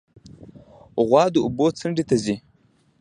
[1.07, 2.35] غوا د اوبو څنډې ته ځي.